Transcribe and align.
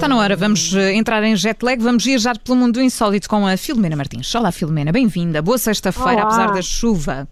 Está 0.00 0.08
na 0.08 0.16
hora, 0.16 0.34
vamos 0.34 0.74
eh, 0.74 0.94
entrar 0.94 1.22
em 1.24 1.36
jet 1.36 1.62
lag, 1.62 1.78
vamos 1.78 2.02
viajar 2.02 2.38
pelo 2.38 2.56
mundo 2.56 2.80
insólito 2.80 3.28
com 3.28 3.46
a 3.46 3.54
Filomena 3.58 3.94
Martins. 3.94 4.34
Olá, 4.34 4.50
Filomena, 4.50 4.90
bem-vinda. 4.90 5.42
Boa 5.42 5.58
sexta-feira, 5.58 6.22
apesar 6.22 6.54
da 6.54 6.62
chuva. 6.62 7.28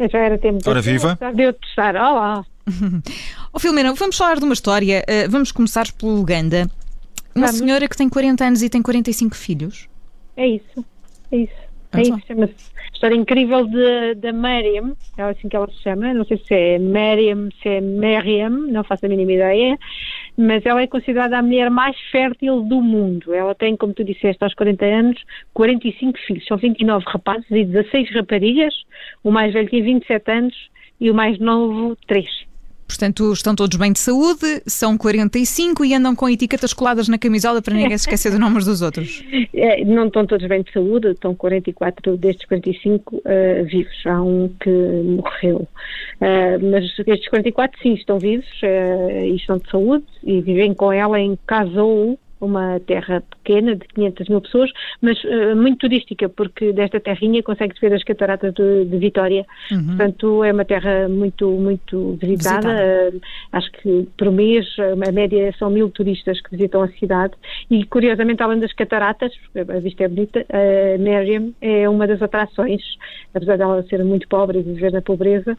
Eu 0.00 0.10
já 0.10 0.18
era 0.18 0.36
tempo 0.36 0.68
Ora 0.68 0.80
viva. 0.82 1.16
de 1.32 1.42
eu 1.44 1.52
testar. 1.52 1.94
Olá. 1.94 2.44
oh, 3.54 3.60
Filomena, 3.60 3.94
vamos 3.94 4.16
falar 4.16 4.38
de 4.38 4.42
uma 4.42 4.52
história. 4.52 5.04
Uh, 5.08 5.30
vamos 5.30 5.52
começar 5.52 5.92
pelo 5.92 6.18
Uganda. 6.18 6.68
Uma 7.36 7.46
vamos. 7.46 7.60
senhora 7.60 7.86
que 7.86 7.96
tem 7.96 8.08
40 8.08 8.46
anos 8.46 8.62
e 8.64 8.68
tem 8.68 8.82
45 8.82 9.36
filhos. 9.36 9.88
É 10.36 10.48
isso, 10.48 10.84
é 11.30 11.36
isso. 11.36 11.62
É 11.92 12.00
isso, 12.00 12.18
chama-se 12.26 12.54
História 12.94 13.14
Incrível 13.14 13.68
da 14.16 14.32
Mariam, 14.32 14.96
é 15.18 15.22
assim 15.24 15.48
que 15.48 15.54
ela 15.54 15.68
se 15.68 15.82
chama, 15.82 16.14
não 16.14 16.24
sei 16.24 16.38
se 16.38 16.54
é 16.54 16.78
Mariam, 16.78 17.50
se 17.62 17.68
é 17.68 17.80
Mariam, 17.80 18.50
não 18.50 18.82
faço 18.82 19.04
a 19.04 19.08
mínima 19.08 19.32
ideia, 19.32 19.78
mas 20.36 20.64
ela 20.64 20.82
é 20.82 20.86
considerada 20.86 21.38
a 21.38 21.42
mulher 21.42 21.70
mais 21.70 21.98
fértil 22.10 22.62
do 22.62 22.80
mundo. 22.80 23.34
Ela 23.34 23.54
tem, 23.54 23.76
como 23.76 23.92
tu 23.92 24.04
disseste, 24.04 24.42
aos 24.42 24.54
40 24.54 24.84
anos, 24.84 25.24
45 25.52 26.18
filhos, 26.26 26.46
são 26.46 26.56
29 26.56 27.04
rapazes 27.06 27.50
e 27.50 27.64
16 27.64 28.14
raparigas, 28.14 28.74
o 29.22 29.30
mais 29.30 29.52
velho 29.52 29.68
tem 29.68 29.82
27 29.82 30.30
anos 30.30 30.70
e 31.00 31.10
o 31.10 31.14
mais 31.14 31.38
novo 31.38 31.96
3. 32.06 32.51
Portanto, 32.92 33.32
estão 33.32 33.54
todos 33.54 33.78
bem 33.78 33.90
de 33.90 33.98
saúde, 33.98 34.62
são 34.66 34.98
45 34.98 35.82
e 35.82 35.94
andam 35.94 36.14
com 36.14 36.28
etiquetas 36.28 36.74
coladas 36.74 37.08
na 37.08 37.16
camisola 37.16 37.62
para 37.62 37.74
ninguém 37.74 37.96
se 37.96 38.04
esquecer 38.04 38.30
dos 38.30 38.38
nomes 38.38 38.64
dos 38.64 38.82
outros. 38.82 39.22
É, 39.54 39.84
não 39.84 40.06
estão 40.06 40.26
todos 40.26 40.48
bem 40.48 40.62
de 40.62 40.72
saúde, 40.72 41.10
estão 41.10 41.36
44 41.36 42.16
destes 42.16 42.46
45 42.46 43.16
uh, 43.16 43.22
vivos. 43.64 44.06
Há 44.06 44.20
um 44.20 44.48
que 44.48 44.70
morreu. 44.70 45.68
Uh, 46.20 46.70
mas 46.70 46.84
estes 47.06 47.28
44 47.28 47.80
sim 47.80 47.94
estão 47.94 48.18
vivos 48.18 48.46
uh, 48.62 49.24
e 49.24 49.36
estão 49.36 49.58
de 49.58 49.70
saúde 49.70 50.06
e 50.24 50.40
vivem 50.40 50.74
com 50.74 50.92
ela 50.92 51.20
em 51.20 51.38
Casou, 51.46 52.18
uma 52.42 52.80
terra 52.80 53.22
pequena 53.22 53.76
de 53.76 53.86
500 53.88 54.28
mil 54.28 54.40
pessoas, 54.40 54.70
mas 55.00 55.22
uh, 55.24 55.56
muito 55.56 55.78
turística, 55.78 56.28
porque 56.28 56.72
desta 56.72 56.98
terrinha 57.00 57.42
consegue-se 57.42 57.80
ver 57.80 57.94
as 57.94 58.02
cataratas 58.02 58.52
de, 58.54 58.84
de 58.84 58.98
Vitória. 58.98 59.46
Uhum. 59.70 59.86
Portanto, 59.86 60.44
é 60.44 60.52
uma 60.52 60.64
terra 60.64 61.08
muito, 61.08 61.48
muito 61.48 62.18
visitada. 62.20 62.68
Uh, 62.68 63.20
acho 63.52 63.70
que 63.72 64.08
por 64.18 64.30
mês 64.32 64.66
a 64.78 65.12
média 65.12 65.54
são 65.58 65.70
mil 65.70 65.88
turistas 65.90 66.40
que 66.40 66.50
visitam 66.50 66.82
a 66.82 66.88
cidade. 66.88 67.34
E 67.70 67.84
curiosamente, 67.84 68.42
além 68.42 68.58
das 68.58 68.72
cataratas, 68.72 69.32
a 69.56 69.78
vista 69.78 70.04
é 70.04 70.08
bonita, 70.08 70.44
a 70.50 70.98
Miriam 70.98 71.52
é 71.60 71.88
uma 71.88 72.06
das 72.06 72.20
atrações, 72.20 72.82
apesar 73.32 73.56
dela 73.56 73.82
ser 73.84 74.04
muito 74.04 74.26
pobre 74.28 74.58
e 74.58 74.62
viver 74.62 74.92
na 74.92 75.00
pobreza. 75.00 75.56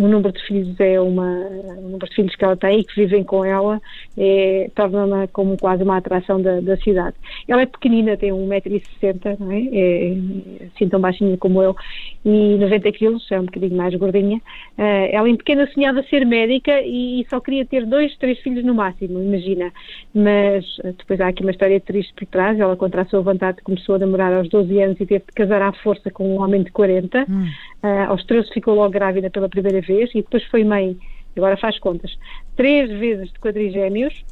O 0.00 0.08
número 0.08 0.32
de 0.32 0.42
filhos 0.46 0.78
é 0.80 1.00
uma 1.00 1.26
o 1.26 1.82
número 1.82 2.08
de 2.08 2.14
filhos 2.14 2.34
que 2.34 2.44
ela 2.44 2.56
tem 2.56 2.80
e 2.80 2.84
que 2.84 2.94
vivem 2.96 3.24
com 3.24 3.44
ela 3.44 3.80
é, 4.16 4.70
torna-na 4.74 5.26
como 5.28 5.56
quase 5.56 5.82
uma 5.82 5.96
atração 5.96 6.40
da, 6.40 6.60
da, 6.60 6.76
cidade. 6.78 7.16
Ela 7.46 7.62
é 7.62 7.66
pequenina, 7.66 8.16
tem 8.16 8.30
1,60m, 8.30 9.38
não 9.38 9.52
é? 9.52 9.62
é? 9.72 10.68
assim 10.74 10.88
tão 10.88 11.00
baixinha 11.00 11.36
como 11.36 11.62
eu, 11.62 11.76
e 12.24 12.56
90 12.58 12.92
quilos, 12.92 13.30
é 13.30 13.38
um 13.38 13.44
bocadinho 13.44 13.76
mais 13.76 13.94
gordinha. 13.94 14.38
Uh, 14.78 15.08
ela 15.10 15.28
em 15.28 15.36
pequena 15.36 15.66
sonhava 15.72 16.02
ser 16.04 16.24
médica 16.24 16.80
e, 16.80 17.20
e, 17.20 17.26
só 17.28 17.40
queria 17.40 17.64
ter 17.64 17.84
dois, 17.86 18.16
três 18.16 18.38
filhos 18.40 18.64
no 18.64 18.74
máximo, 18.74 19.20
imagina. 19.20 19.72
Mas 20.14 20.64
uh, 20.78 20.94
depois 20.98 21.20
há 21.20 21.28
aqui 21.28 21.42
uma 21.42 21.50
história 21.50 21.80
triste 21.80 22.12
por 22.14 22.26
trás. 22.26 22.58
Ela, 22.58 22.76
contra 22.76 23.02
a 23.02 23.06
sua 23.06 23.20
vontade, 23.20 23.62
começou 23.62 23.96
a 23.96 23.98
namorar 23.98 24.32
aos 24.32 24.48
12 24.48 24.82
anos 24.82 25.00
e 25.00 25.06
teve 25.06 25.24
de 25.26 25.32
casar 25.32 25.62
à 25.62 25.72
força 25.72 26.10
com 26.10 26.36
um 26.36 26.40
homem 26.42 26.62
de 26.62 26.70
40. 26.72 27.26
Hum. 27.28 27.46
Uh, 27.86 28.10
aos 28.10 28.24
13 28.24 28.52
ficou 28.52 28.74
logo 28.74 28.90
grávida 28.90 29.30
pela 29.30 29.48
primeira 29.48 29.80
vez 29.80 30.10
e 30.10 30.20
depois 30.20 30.42
foi 30.46 30.64
mãe, 30.64 30.98
agora 31.36 31.56
faz 31.56 31.78
contas, 31.78 32.18
três 32.56 32.90
vezes 32.90 33.32
de 33.32 33.38
quadrigémeos, 33.38 34.24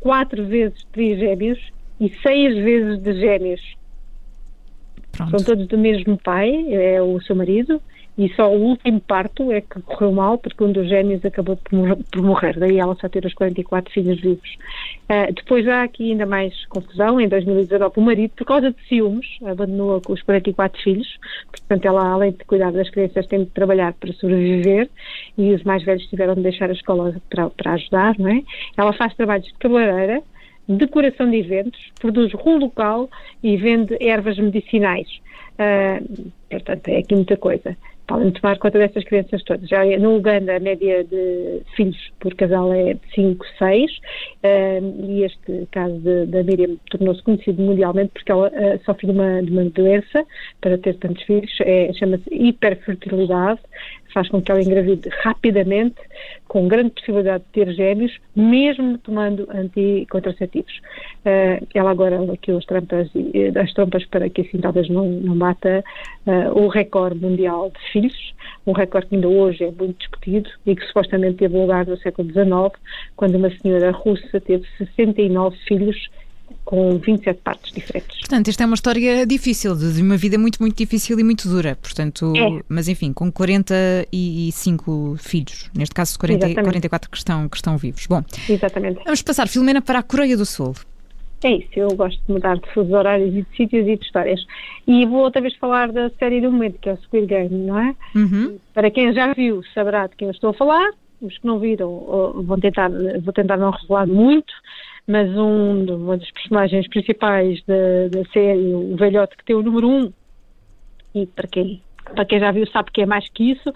quatro 0.00 0.44
vezes 0.44 0.78
de 0.78 0.86
trigémeos 0.86 1.58
e 2.00 2.08
seis 2.20 2.56
vezes 2.56 2.98
de 2.98 3.12
gêmeos. 3.20 3.76
Pronto. 5.12 5.30
São 5.30 5.44
todos 5.44 5.68
do 5.68 5.78
mesmo 5.78 6.18
pai, 6.18 6.50
é 6.72 7.00
o 7.00 7.20
seu 7.20 7.36
marido, 7.36 7.80
e 8.18 8.28
só 8.34 8.52
o 8.52 8.60
último 8.60 9.00
parto 9.00 9.52
é 9.52 9.60
que 9.60 9.80
correu 9.82 10.10
mal, 10.10 10.38
porque 10.38 10.64
um 10.64 10.72
dos 10.72 10.88
gêmeos 10.88 11.24
acabou 11.24 11.56
por 11.56 12.20
morrer, 12.20 12.58
daí 12.58 12.76
ela 12.76 12.96
só 12.96 13.08
ter 13.08 13.24
os 13.24 13.32
44 13.32 13.92
filhos 13.92 14.20
vivos. 14.20 14.58
Uh, 15.04 15.32
depois 15.32 15.68
há 15.68 15.84
aqui 15.84 16.10
ainda 16.10 16.26
mais 16.26 16.66
confusão, 16.66 17.20
em 17.20 17.28
2019 17.28 17.92
o 17.96 18.00
marido, 18.00 18.32
por 18.36 18.44
causa 18.44 18.72
de 18.72 18.88
ciúmes, 18.88 19.24
abandonou 19.46 20.02
os 20.08 20.20
44 20.22 20.82
filhos, 20.82 21.06
portanto 21.48 21.84
ela 21.84 22.10
além 22.10 22.32
de 22.32 22.44
cuidar 22.44 22.72
das 22.72 22.90
crianças 22.90 23.24
tem 23.28 23.44
de 23.44 23.50
trabalhar 23.50 23.92
para 23.92 24.12
sobreviver, 24.14 24.90
e 25.38 25.54
os 25.54 25.62
mais 25.62 25.84
velhos 25.84 26.04
tiveram 26.08 26.34
de 26.34 26.42
deixar 26.42 26.68
a 26.70 26.72
escola 26.72 27.14
para, 27.30 27.48
para 27.50 27.74
ajudar, 27.74 28.18
não 28.18 28.30
é? 28.30 28.42
Ela 28.76 28.92
faz 28.94 29.14
trabalhos 29.14 29.46
de 29.46 29.54
cabeleireira, 29.54 30.24
decoração 30.68 31.30
de 31.30 31.36
eventos, 31.36 31.80
produz 32.00 32.32
rum 32.32 32.58
local 32.58 33.08
e 33.44 33.56
vende 33.56 33.96
ervas 34.00 34.36
medicinais. 34.38 35.08
Uh, 35.54 36.30
portanto, 36.50 36.88
é 36.88 36.98
aqui 36.98 37.14
muita 37.14 37.36
coisa 37.36 37.76
podem 38.08 38.32
tomar 38.32 38.58
conta 38.58 38.78
dessas 38.78 39.04
crianças 39.04 39.44
todas. 39.44 39.68
Já 39.68 39.84
no 39.98 40.16
Uganda 40.16 40.56
a 40.56 40.60
média 40.60 41.04
de 41.04 41.62
filhos 41.76 42.10
por 42.18 42.34
casal 42.34 42.72
é 42.72 42.94
de 42.94 43.14
5, 43.14 43.46
6 43.58 43.90
uh, 43.92 45.04
e 45.04 45.24
este 45.24 45.68
caso 45.70 46.00
da 46.26 46.42
Miriam 46.42 46.76
tornou-se 46.90 47.22
conhecido 47.22 47.62
mundialmente 47.62 48.10
porque 48.14 48.32
ela 48.32 48.48
uh, 48.48 48.84
sofre 48.84 49.06
de 49.06 49.12
uma, 49.12 49.42
de 49.42 49.52
uma 49.52 49.64
doença 49.66 50.24
para 50.60 50.78
ter 50.78 50.94
tantos 50.96 51.22
filhos, 51.24 51.52
é, 51.60 51.92
chama-se 51.92 52.24
hiperfertilidade, 52.34 53.60
faz 54.12 54.28
com 54.28 54.40
que 54.40 54.50
ela 54.50 54.62
engravide 54.62 55.08
rapidamente, 55.22 55.96
com 56.46 56.66
grande 56.66 56.90
possibilidade 56.90 57.44
de 57.44 57.50
ter 57.64 57.72
gêmeos, 57.72 58.18
mesmo 58.34 58.98
tomando 58.98 59.46
anticontraceptivos. 59.50 60.80
Uh, 61.24 61.66
ela 61.74 61.90
agora 61.90 62.20
laqueou 62.20 62.58
as 62.58 62.64
trompas, 62.64 63.10
as 63.60 63.72
trompas 63.74 64.04
para 64.06 64.28
que 64.30 64.42
assim 64.42 64.58
talvez 64.58 64.88
não, 64.88 65.06
não 65.06 65.36
uh, 65.38 66.58
o 66.58 66.68
recorde 66.68 67.18
mundial 67.18 67.70
de 67.70 67.92
filhos, 67.92 68.34
um 68.66 68.72
recorde 68.72 69.08
que 69.08 69.14
ainda 69.14 69.28
hoje 69.28 69.64
é 69.64 69.70
muito 69.70 69.98
discutido 69.98 70.50
e 70.66 70.74
que 70.74 70.84
supostamente 70.86 71.36
teve 71.36 71.56
lugar 71.56 71.86
no 71.86 71.96
século 71.98 72.28
XIX, 72.28 72.82
quando 73.16 73.36
uma 73.36 73.50
senhora 73.50 73.90
russa 73.90 74.40
teve 74.40 74.66
69 74.78 75.56
filhos 75.66 76.08
com 76.64 76.98
27 76.98 77.40
partes 77.40 77.72
diferentes. 77.72 78.18
Portanto, 78.18 78.48
esta 78.48 78.62
é 78.62 78.66
uma 78.66 78.74
história 78.74 79.26
difícil, 79.26 79.74
de 79.74 80.02
uma 80.02 80.16
vida 80.16 80.36
muito, 80.38 80.58
muito 80.60 80.76
difícil 80.76 81.18
e 81.18 81.24
muito 81.24 81.48
dura. 81.48 81.76
Portanto, 81.80 82.32
é. 82.36 82.62
mas 82.68 82.88
enfim, 82.88 83.12
com 83.12 83.32
45 83.32 85.16
filhos, 85.18 85.70
neste 85.74 85.94
caso 85.94 86.18
40, 86.18 86.62
44 86.62 87.10
que 87.10 87.16
estão, 87.16 87.48
que 87.48 87.56
estão 87.56 87.76
vivos. 87.76 88.06
Bom, 88.06 88.22
Exatamente. 88.48 89.00
vamos 89.04 89.22
passar, 89.22 89.48
Filomena, 89.48 89.80
para 89.80 90.00
a 90.00 90.02
Coreia 90.02 90.36
do 90.36 90.44
Sul. 90.44 90.74
É 91.44 91.52
isso, 91.52 91.70
eu 91.76 91.88
gosto 91.94 92.20
de 92.26 92.32
mudar 92.32 92.56
de 92.56 92.68
fusos 92.72 92.92
horários 92.92 93.32
e 93.34 93.42
de 93.42 93.56
sítios 93.56 93.86
e 93.86 93.96
de 93.96 94.04
histórias. 94.04 94.44
E 94.86 95.06
vou 95.06 95.20
outra 95.20 95.40
vez 95.40 95.54
falar 95.56 95.92
da 95.92 96.10
série 96.18 96.40
do 96.40 96.50
momento, 96.50 96.78
que 96.80 96.88
é 96.88 96.94
o 96.94 96.96
Squid 96.96 97.26
Game, 97.26 97.50
não 97.50 97.78
é? 97.78 97.94
Uhum. 98.14 98.58
Para 98.74 98.90
quem 98.90 99.12
já 99.12 99.32
viu, 99.32 99.62
saberá 99.72 100.08
de 100.08 100.16
quem 100.16 100.26
eu 100.26 100.32
estou 100.32 100.50
a 100.50 100.54
falar. 100.54 100.90
Os 101.20 101.36
que 101.38 101.46
não 101.46 101.58
viram, 101.58 102.42
vão 102.44 102.58
tentar, 102.60 102.90
vou 103.22 103.32
tentar 103.32 103.56
não 103.56 103.70
revelar 103.70 104.06
muito 104.06 104.52
mas 105.08 105.30
um, 105.30 105.86
uma 105.94 106.18
das 106.18 106.30
personagens 106.30 106.86
principais 106.86 107.62
da, 107.66 108.08
da 108.10 108.24
série, 108.30 108.74
o 108.74 108.94
velhote 108.94 109.38
que 109.38 109.44
tem 109.44 109.56
o 109.56 109.62
número 109.62 109.88
1, 109.88 110.04
um, 110.04 110.12
e 111.14 111.26
para 111.26 111.48
quem, 111.48 111.82
para 112.14 112.26
quem 112.26 112.38
já 112.38 112.52
viu 112.52 112.66
sabe 112.66 112.90
que 112.92 113.00
é 113.00 113.06
mais 113.06 113.26
que 113.30 113.52
isso, 113.52 113.72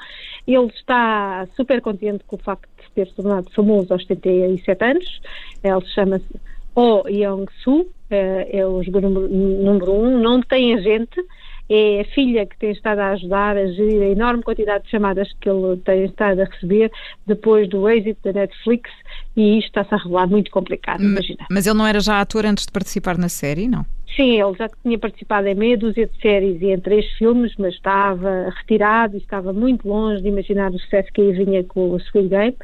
ele 0.46 0.66
está 0.66 1.48
super 1.56 1.80
contente 1.80 2.22
com 2.24 2.36
o 2.36 2.38
facto 2.38 2.68
de 2.76 2.90
ter 2.92 3.06
se 3.06 3.14
tornado 3.14 3.50
famoso 3.50 3.94
aos 3.94 4.06
77 4.06 4.84
anos, 4.84 5.20
ele 5.64 5.86
chama-se 5.86 6.40
Oh 6.74 7.02
Young-soo, 7.08 7.90
é, 8.10 8.58
é 8.58 8.66
o 8.66 8.82
número 8.82 9.90
1, 9.90 10.04
um, 10.04 10.18
não 10.20 10.42
tem 10.42 10.74
agente, 10.74 11.18
é 11.68 12.00
a 12.00 12.04
filha 12.14 12.46
que 12.46 12.56
tem 12.58 12.72
estado 12.72 12.98
a 12.98 13.10
ajudar 13.10 13.56
a 13.56 13.66
gerir 13.66 14.02
a 14.02 14.06
enorme 14.06 14.42
quantidade 14.42 14.84
de 14.84 14.90
chamadas 14.90 15.28
que 15.40 15.48
ele 15.48 15.76
tem 15.78 16.04
estado 16.04 16.40
a 16.40 16.44
receber 16.44 16.90
depois 17.26 17.68
do 17.68 17.88
êxito 17.88 18.20
da 18.24 18.40
Netflix 18.40 18.90
e 19.36 19.58
isto 19.58 19.68
está-se 19.68 19.94
a 19.94 19.98
revelar 19.98 20.26
muito 20.26 20.50
complicado, 20.50 21.02
imagina. 21.02 21.46
Mas 21.50 21.66
ele 21.66 21.76
não 21.76 21.86
era 21.86 22.00
já 22.00 22.20
ator 22.20 22.44
antes 22.44 22.66
de 22.66 22.72
participar 22.72 23.16
na 23.16 23.28
série, 23.28 23.68
não? 23.68 23.86
Sim, 24.14 24.42
ele 24.42 24.54
já 24.58 24.68
tinha 24.68 24.98
participado 24.98 25.46
em 25.48 25.54
meia 25.54 25.76
dúzia 25.76 26.06
de 26.06 26.20
séries 26.20 26.60
e 26.60 26.66
em 26.66 26.78
três 26.78 27.06
filmes, 27.12 27.54
mas 27.56 27.72
estava 27.72 28.50
retirado 28.58 29.16
e 29.16 29.18
estava 29.18 29.54
muito 29.54 29.88
longe 29.88 30.20
de 30.20 30.28
imaginar 30.28 30.70
o 30.70 30.78
sucesso 30.78 31.10
que 31.14 31.22
aí 31.22 31.32
vinha 31.32 31.64
com 31.64 31.92
o 31.92 31.98
Squid 31.98 32.28
Game. 32.28 32.54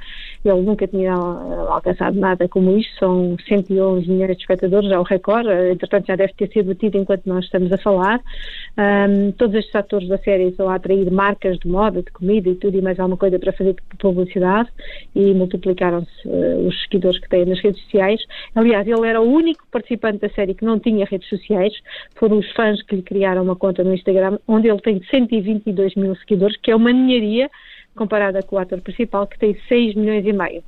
Ele 0.44 0.60
nunca 0.60 0.86
tinha 0.86 1.14
alcançado 1.14 2.18
nada 2.18 2.46
como 2.48 2.76
isto, 2.76 2.98
são 2.98 3.36
111 3.48 4.06
milhões 4.10 4.36
de 4.36 4.42
espectadores, 4.42 4.90
é 4.90 4.98
o 4.98 5.02
recorde, 5.02 5.48
entretanto 5.72 6.06
já 6.08 6.16
deve 6.16 6.34
ter 6.34 6.50
sido 6.50 6.68
batido 6.68 6.98
enquanto 6.98 7.24
nós 7.24 7.46
estamos 7.46 7.72
a 7.72 7.78
falar. 7.78 8.20
Um, 8.76 9.32
todos 9.32 9.56
estes 9.56 9.74
atores 9.74 10.06
da 10.06 10.18
série 10.18 10.48
estão 10.48 10.68
a 10.68 10.74
atrair 10.74 11.10
marcas 11.10 11.58
de 11.58 11.66
moda, 11.66 12.02
de 12.02 12.10
comida 12.10 12.50
e 12.50 12.56
tudo 12.56 12.76
e 12.76 12.82
mais 12.82 13.00
alguma 13.00 13.16
coisa 13.16 13.38
para 13.38 13.52
fazer 13.54 13.74
publicidade 13.98 14.68
e 15.14 15.32
multiplicaram-se 15.32 16.28
uh, 16.28 16.66
os 16.66 16.78
seguidores 16.82 17.18
que 17.18 17.28
têm 17.30 17.46
nas 17.46 17.60
redes 17.60 17.82
sociais. 17.84 18.20
Aliás, 18.54 18.86
ele 18.86 19.06
era 19.06 19.18
o 19.18 19.24
único 19.24 19.66
participante 19.70 20.18
da 20.18 20.28
série 20.28 20.52
que 20.52 20.64
não 20.64 20.78
tinha 20.78 21.06
redes 21.06 21.26
sociais 21.26 21.37
sociais, 21.38 21.72
foram 22.16 22.38
os 22.38 22.50
fãs 22.52 22.82
que 22.82 22.96
lhe 22.96 23.02
criaram 23.02 23.42
uma 23.42 23.56
conta 23.56 23.82
no 23.84 23.94
Instagram, 23.94 24.38
onde 24.46 24.68
ele 24.68 24.80
tem 24.80 25.02
122 25.10 25.94
mil 25.94 26.14
seguidores, 26.16 26.56
que 26.56 26.70
é 26.70 26.76
uma 26.76 26.92
ninharia 26.92 27.50
comparada 27.94 28.42
com 28.42 28.56
o 28.56 28.58
ator 28.58 28.80
principal, 28.80 29.26
que 29.26 29.38
tem 29.38 29.56
6 29.68 29.94
milhões 29.94 30.24
e 30.24 30.32
meio. 30.32 30.62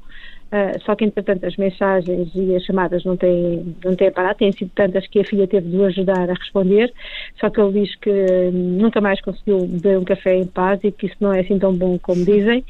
Uh, 0.51 0.83
só 0.85 0.97
que, 0.97 1.05
entretanto, 1.05 1.47
as 1.47 1.57
mensagens 1.57 2.29
e 2.35 2.57
as 2.57 2.65
chamadas 2.65 3.05
não 3.05 3.17
têm, 3.17 3.77
não 3.85 3.95
têm 3.95 4.11
parado, 4.11 4.39
têm 4.39 4.51
sido 4.51 4.69
tantas 4.75 5.07
que 5.07 5.21
a 5.21 5.25
filha 5.25 5.47
teve 5.47 5.71
de 5.71 5.77
o 5.77 5.85
ajudar 5.85 6.29
a 6.29 6.35
responder. 6.35 6.93
Só 7.39 7.49
que 7.49 7.61
ele 7.61 7.85
diz 7.85 7.95
que 7.95 8.51
nunca 8.53 9.01
mais 9.01 9.21
conseguiu 9.21 9.65
beber 9.65 9.99
um 9.99 10.05
café 10.05 10.35
em 10.35 10.47
paz 10.47 10.81
e 10.83 10.91
que 10.91 11.07
isso 11.07 11.15
não 11.21 11.33
é 11.33 11.41
assim 11.41 11.57
tão 11.57 11.73
bom 11.73 11.97
como 12.01 12.25
dizem. 12.25 12.65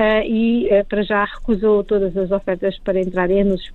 Uh, 0.00 0.24
e, 0.24 0.66
uh, 0.68 0.84
para 0.86 1.02
já, 1.02 1.24
recusou 1.26 1.84
todas 1.84 2.16
as 2.16 2.30
ofertas 2.30 2.78
para 2.78 2.98
entrar 2.98 3.30
em 3.30 3.42
anúncios 3.42 3.70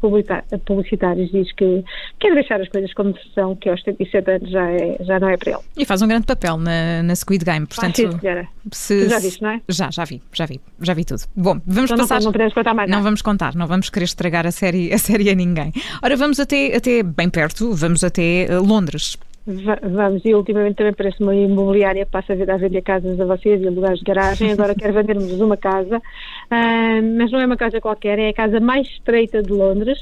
publicitários. 0.65 1.31
Diz 1.31 1.51
que 1.51 1.83
quer 2.19 2.33
deixar 2.33 2.59
as 2.59 2.67
coisas 2.69 2.91
como 2.93 3.13
são, 3.35 3.55
que 3.55 3.69
aos 3.69 3.83
77 3.83 4.31
anos 4.31 4.49
já, 4.49 4.71
é, 4.71 4.97
já 5.01 5.19
não 5.19 5.29
é 5.29 5.37
para 5.37 5.51
ele. 5.51 5.61
E 5.77 5.85
faz 5.85 6.01
um 6.01 6.07
grande 6.07 6.25
papel 6.25 6.57
na, 6.57 7.03
na 7.03 7.15
Squid 7.15 7.45
Game. 7.45 7.67
Portanto, 7.67 8.01
ah, 8.07 8.47
sim, 8.71 9.05
se, 9.05 9.09
já 9.09 9.19
viste, 9.19 9.41
não 9.43 9.51
é? 9.51 9.61
Já, 9.69 9.91
já 9.91 10.03
vi, 10.03 10.21
já 10.33 10.45
vi, 10.47 10.59
já 10.81 10.93
vi 10.95 11.05
tudo. 11.05 11.21
Bom, 11.35 11.61
vamos 11.65 11.91
então 11.91 12.07
passar. 12.07 12.15
Não, 12.15 12.25
não 12.25 12.31
podemos 12.31 12.53
contar 12.53 12.73
mais. 12.73 12.89
Não 12.89 13.03
vamos 13.03 13.21
contar 13.21 13.45
não 13.53 13.67
vamos 13.67 13.89
querer 13.89 14.05
estragar 14.05 14.47
a 14.47 14.51
série 14.51 14.93
a, 14.93 14.97
série 14.97 15.29
a 15.29 15.35
ninguém. 15.35 15.71
Ora, 16.03 16.15
vamos 16.15 16.39
até, 16.39 16.75
até 16.75 17.03
bem 17.03 17.29
perto, 17.29 17.73
vamos 17.73 18.03
até 18.03 18.47
uh, 18.49 18.63
Londres. 18.63 19.17
Vamos, 19.47 20.25
e 20.25 20.33
ultimamente 20.33 20.75
também 20.75 20.93
parece 20.93 21.21
uma 21.21 21.35
imobiliária 21.35 22.05
passa 22.05 22.33
a 22.33 22.53
a 22.53 22.57
vender 22.57 22.81
casas 22.81 23.19
a 23.19 23.25
vocês 23.25 23.61
e 23.61 23.69
lugares 23.69 23.99
de 23.99 24.05
garagem. 24.05 24.51
Agora 24.51 24.73
quero 24.73 24.93
vender-nos 24.93 25.39
uma 25.39 25.55
casa, 25.55 25.97
uh, 25.97 27.17
mas 27.17 27.31
não 27.31 27.39
é 27.39 27.45
uma 27.45 27.57
casa 27.57 27.79
qualquer, 27.79 28.17
é 28.17 28.29
a 28.29 28.33
casa 28.33 28.59
mais 28.59 28.87
estreita 28.87 29.43
de 29.43 29.51
Londres. 29.51 29.99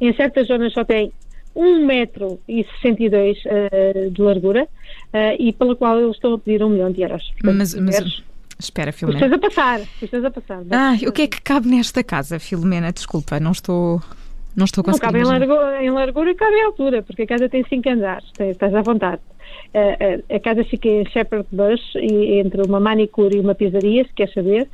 Em 0.00 0.14
certas 0.14 0.46
zonas 0.46 0.72
só 0.72 0.84
tem 0.84 1.12
1 1.54 1.84
metro 1.84 2.40
e 2.48 2.64
62 2.80 3.38
uh, 3.44 4.10
de 4.10 4.22
largura 4.22 4.64
uh, 4.64 5.36
e 5.38 5.52
pela 5.52 5.76
qual 5.76 6.00
eles 6.00 6.14
estão 6.14 6.32
a 6.32 6.38
pedir 6.38 6.64
um 6.64 6.70
milhão 6.70 6.90
de 6.90 7.02
euros. 7.02 7.30
Portanto, 7.32 7.58
mas, 7.58 7.74
mas, 7.74 8.22
Espera, 8.58 8.90
Filomena. 8.90 9.24
Estás 9.24 9.32
a 9.32 9.38
passar, 9.38 9.80
estás 10.02 10.24
a 10.24 10.30
passar. 10.30 10.62
Ah, 10.72 10.96
o 11.06 11.12
que 11.12 11.22
é 11.22 11.26
que 11.28 11.40
cabe 11.40 11.68
nesta 11.68 12.02
casa, 12.02 12.40
Filomena? 12.40 12.92
Desculpa, 12.92 13.38
não 13.38 13.52
estou. 13.52 14.02
Não 14.58 14.64
estou 14.64 14.82
conseguindo. 14.82 15.12
Não, 15.12 15.24
cabe 15.24 15.38
em 15.38 15.48
largura, 15.48 15.84
em 15.84 15.90
largura 15.90 16.30
e 16.30 16.34
cabe 16.34 16.56
em 16.56 16.64
altura, 16.64 17.02
porque 17.02 17.22
a 17.22 17.26
casa 17.26 17.48
tem 17.48 17.64
5 17.64 17.88
andares, 17.88 18.28
estás 18.38 18.74
à 18.74 18.82
vontade. 18.82 19.22
A, 19.72 20.32
a, 20.32 20.36
a, 20.36 20.40
casa 20.40 20.64
fica 20.64 20.88
em 20.88 21.06
Shepherd 21.06 21.46
Bush, 21.52 21.94
e, 21.94 22.40
entre 22.40 22.62
uma 22.62 22.80
manicure 22.80 23.36
e 23.36 23.40
uma 23.40 23.54
pizzaria, 23.54 24.04
se 24.04 24.12
quer 24.12 24.28
saber. 24.30 24.68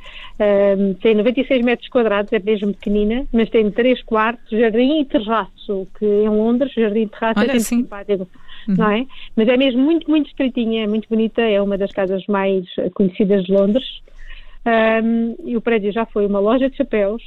Um, 0.77 0.95
tem 0.95 1.13
96 1.13 1.63
metros 1.63 1.87
quadrados, 1.89 2.33
é 2.33 2.39
mesmo 2.39 2.73
pequenina, 2.73 3.25
mas 3.31 3.49
tem 3.49 3.69
3 3.69 4.01
quartos, 4.03 4.49
jardim 4.49 5.01
e 5.01 5.05
terraço, 5.05 5.87
que 5.99 6.05
em 6.05 6.29
Londres, 6.29 6.73
jardim 6.73 7.01
e 7.01 7.07
terraço 7.07 7.39
Olha, 7.39 7.51
é 7.51 7.59
sim. 7.59 7.77
simpático 7.77 8.27
uhum. 8.67 8.75
não 8.75 8.89
é? 8.89 9.05
Mas 9.35 9.47
é 9.47 9.57
mesmo 9.57 9.81
muito, 9.81 10.09
muito 10.09 10.27
estreitinha, 10.27 10.83
é 10.83 10.87
muito 10.87 11.07
bonita, 11.07 11.41
é 11.41 11.61
uma 11.61 11.77
das 11.77 11.91
casas 11.91 12.25
mais 12.27 12.65
conhecidas 12.93 13.43
de 13.43 13.51
Londres. 13.51 13.85
Um, 14.65 15.35
e 15.45 15.55
o 15.55 15.61
prédio 15.61 15.91
já 15.91 16.07
foi 16.07 16.25
uma 16.25 16.39
loja 16.39 16.69
de 16.69 16.75
chapéus, 16.75 17.21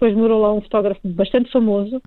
depois 0.00 0.16
morou 0.16 0.40
lá 0.40 0.52
um 0.54 0.62
fotógrafo 0.62 1.00
bastante 1.04 1.52
famoso 1.52 2.00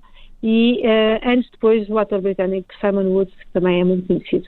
e 0.46 0.82
uh, 0.84 1.26
anos 1.26 1.48
depois 1.50 1.88
o 1.88 1.98
ator 1.98 2.20
britânico 2.20 2.68
Simon 2.78 3.06
Woods, 3.06 3.34
que 3.34 3.50
também 3.54 3.80
é 3.80 3.84
muito 3.84 4.06
conhecido. 4.06 4.46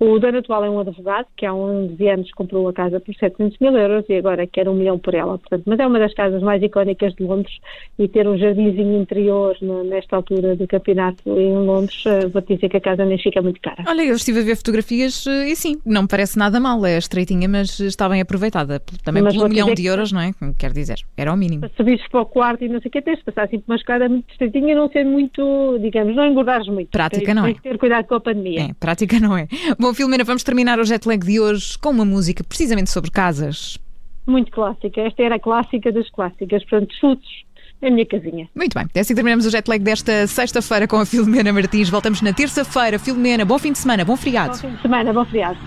O 0.00 0.18
dono 0.18 0.38
atual 0.38 0.64
é 0.64 0.68
um 0.68 0.80
advogado 0.80 1.26
que 1.36 1.46
há 1.46 1.54
11 1.54 2.08
anos 2.08 2.32
comprou 2.32 2.68
a 2.68 2.72
casa 2.72 2.98
por 2.98 3.14
700 3.14 3.56
mil 3.60 3.74
euros 3.76 4.04
e 4.08 4.14
agora 4.14 4.44
quer 4.46 4.68
um 4.68 4.74
milhão 4.74 4.98
por 4.98 5.14
ela. 5.14 5.38
Portanto, 5.38 5.62
mas 5.64 5.78
é 5.78 5.86
uma 5.86 6.00
das 6.00 6.12
casas 6.14 6.42
mais 6.42 6.60
icónicas 6.62 7.14
de 7.14 7.22
Londres 7.22 7.54
e 7.96 8.08
ter 8.08 8.26
um 8.26 8.36
jardinzinho 8.36 9.00
interior 9.00 9.56
nesta 9.84 10.16
altura 10.16 10.56
do 10.56 10.66
campeonato 10.66 11.22
em 11.26 11.54
Londres, 11.64 12.04
uh, 12.06 12.28
vou-te 12.28 12.56
dizer 12.56 12.68
que 12.68 12.78
a 12.78 12.80
casa 12.80 13.04
nem 13.04 13.16
fica 13.16 13.40
muito 13.40 13.60
cara. 13.60 13.84
Olha, 13.86 14.02
eu 14.02 14.16
estive 14.16 14.40
a 14.40 14.42
ver 14.42 14.56
fotografias 14.56 15.26
eh, 15.28 15.50
e 15.50 15.56
sim, 15.56 15.80
não 15.86 16.02
me 16.02 16.08
parece 16.08 16.36
nada 16.36 16.58
mal, 16.58 16.84
é 16.84 16.98
estreitinha, 16.98 17.48
mas 17.48 17.78
está 17.78 18.08
bem 18.08 18.20
aproveitada. 18.20 18.80
Também 19.04 19.22
mas 19.22 19.36
por 19.36 19.46
um 19.46 19.48
milhão 19.48 19.72
de 19.72 19.86
euros, 19.86 20.10
não 20.10 20.20
é? 20.20 20.32
Quer 20.58 20.72
dizer, 20.72 20.96
era 21.16 21.32
o 21.32 21.36
mínimo. 21.36 21.70
Subires 21.76 22.06
para 22.08 22.20
o 22.20 22.26
quarto 22.26 22.64
e 22.64 22.68
não 22.68 22.80
sei 22.80 22.88
o 22.88 22.92
que, 22.92 23.00
tens 23.00 23.18
de 23.18 23.24
passar 23.24 23.44
assim 23.44 23.60
por 23.60 23.72
uma 23.72 23.76
escada 23.76 24.08
muito 24.08 24.30
estreitinha 24.30 24.74
não 24.74 24.90
ser 24.90 25.04
muito, 25.04 25.35
digamos, 25.80 26.14
não 26.14 26.26
engordares 26.26 26.66
muito. 26.68 26.90
Prática 26.90 27.34
não 27.34 27.44
é. 27.44 27.48
Tens 27.48 27.56
de 27.56 27.62
ter 27.62 27.78
cuidado 27.78 28.06
com 28.06 28.14
a 28.14 28.20
pandemia. 28.20 28.62
É, 28.62 28.74
prática 28.74 29.20
não 29.20 29.36
é. 29.36 29.48
Bom, 29.78 29.92
Filomena, 29.94 30.24
vamos 30.24 30.42
terminar 30.42 30.78
o 30.78 30.84
jet 30.84 31.06
lag 31.06 31.24
de 31.24 31.40
hoje 31.40 31.78
com 31.78 31.90
uma 31.90 32.04
música 32.04 32.42
precisamente 32.44 32.90
sobre 32.90 33.10
casas. 33.10 33.78
Muito 34.26 34.50
clássica. 34.50 35.00
Esta 35.00 35.22
era 35.22 35.36
a 35.36 35.38
clássica 35.38 35.92
das 35.92 36.10
clássicas. 36.10 36.64
Portanto, 36.64 36.94
chutes 36.98 37.46
a 37.82 37.90
minha 37.90 38.06
casinha. 38.06 38.48
Muito 38.54 38.74
bem, 38.74 38.86
é 38.94 39.00
assim 39.00 39.08
que 39.12 39.16
terminamos 39.16 39.46
o 39.46 39.50
jet 39.50 39.68
lag 39.68 39.82
desta 39.82 40.26
sexta-feira 40.26 40.88
com 40.88 40.96
a 40.96 41.06
Filomena 41.06 41.52
Martins. 41.52 41.88
Voltamos 41.88 42.22
na 42.22 42.32
terça-feira. 42.32 42.98
Filomena, 42.98 43.44
bom 43.44 43.58
fim 43.58 43.72
de 43.72 43.78
semana, 43.78 44.04
bom 44.04 44.16
feriado. 44.16 44.52
Bom 44.52 44.68
fim 44.68 44.74
de 44.74 44.82
semana, 44.82 45.12
bom 45.12 45.24
feriado. 45.24 45.58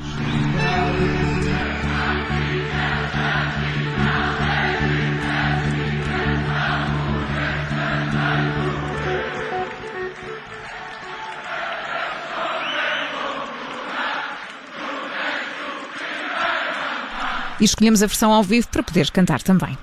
E 17.59 17.65
escolhemos 17.65 18.03
a 18.03 18.07
versão 18.07 18.31
ao 18.31 18.43
vivo 18.43 18.67
para 18.67 18.83
poderes 18.83 19.09
cantar 19.09 19.41
também. 19.41 19.77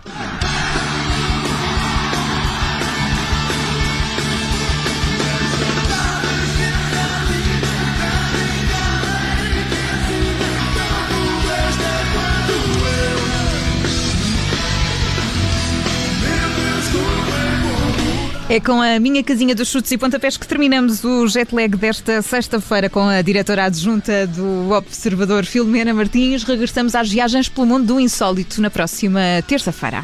É 18.48 18.60
com 18.60 18.80
a 18.80 19.00
minha 19.00 19.24
casinha 19.24 19.56
dos 19.56 19.68
chutes 19.68 19.90
e 19.90 19.98
pontapés 19.98 20.36
que 20.36 20.46
terminamos 20.46 21.02
o 21.02 21.26
jet 21.26 21.52
lag 21.52 21.76
desta 21.76 22.22
sexta-feira 22.22 22.88
com 22.88 23.02
a 23.02 23.20
diretora 23.20 23.64
adjunta 23.64 24.24
do 24.24 24.70
Observador 24.70 25.44
Filomena 25.44 25.92
Martins. 25.92 26.44
Regressamos 26.44 26.94
às 26.94 27.10
viagens 27.10 27.48
pelo 27.48 27.66
mundo 27.66 27.86
do 27.86 27.98
insólito 27.98 28.60
na 28.60 28.70
próxima 28.70 29.20
terça-feira. 29.48 30.00